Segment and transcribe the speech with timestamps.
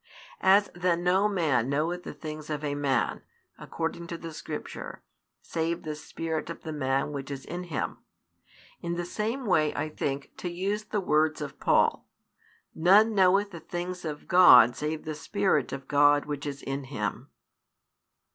[0.41, 3.21] As then no man knoweth the things of a man,
[3.59, 5.03] according to the Scripture,
[5.43, 7.99] save the spirit of the man which is in him,
[8.81, 12.07] in the same way, I think, to use the words of Paul,
[12.73, 17.29] none knoweth the things of God save the Spirit of God which is in Him.